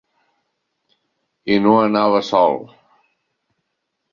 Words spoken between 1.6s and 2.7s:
no anava sol.